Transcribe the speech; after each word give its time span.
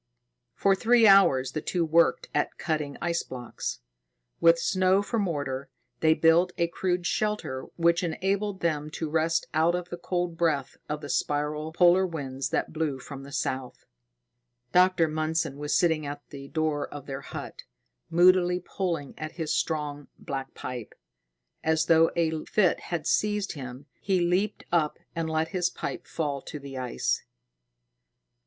For 0.55 0.73
three 0.73 1.05
hours 1.05 1.51
the 1.51 1.61
two 1.61 1.85
worked 1.85 2.27
at 2.33 2.57
cutting 2.57 2.97
ice 2.99 3.21
blocks. 3.21 3.81
With 4.39 4.57
snow 4.57 5.03
for 5.03 5.19
mortar, 5.19 5.69
they 5.99 6.15
built 6.15 6.53
a 6.57 6.69
crude 6.69 7.05
shelter 7.05 7.67
which 7.75 8.01
enabled 8.01 8.61
them 8.61 8.89
to 8.97 9.07
rest 9.11 9.45
out 9.53 9.75
of 9.75 9.89
the 9.89 9.97
cold 9.99 10.39
breath 10.39 10.75
of 10.89 11.01
the 11.01 11.09
spiral 11.09 11.71
polar 11.71 12.07
winds 12.07 12.49
that 12.49 12.73
blew 12.73 12.97
from 12.97 13.21
the 13.21 13.31
south. 13.31 13.85
Dr. 14.71 15.07
Mundson 15.07 15.57
was 15.57 15.75
sitting 15.77 16.03
at 16.07 16.27
the 16.31 16.47
door 16.47 16.91
of 16.91 17.05
their 17.05 17.21
hut, 17.21 17.65
moodily 18.09 18.59
pulling 18.59 19.13
at 19.19 19.33
his 19.33 19.53
strong, 19.53 20.07
black 20.17 20.55
pipe. 20.55 20.95
As 21.63 21.85
though 21.85 22.09
a 22.15 22.43
fit 22.45 22.79
had 22.89 23.05
seized 23.05 23.51
him, 23.51 23.85
he 24.01 24.19
leaped 24.19 24.63
up 24.71 24.97
and 25.15 25.29
let 25.29 25.49
his 25.49 25.69
pipe 25.69 26.07
fall 26.07 26.41
to 26.41 26.57
the 26.57 26.75
ice. 26.75 27.21